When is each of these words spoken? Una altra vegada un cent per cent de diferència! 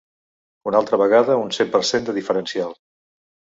Una 0.71 0.79
altra 0.83 0.99
vegada 1.01 1.37
un 1.43 1.53
cent 1.59 1.71
per 1.77 1.83
cent 1.91 2.09
de 2.11 2.19
diferència! 2.19 2.69